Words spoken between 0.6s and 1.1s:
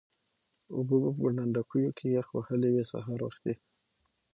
اوبه به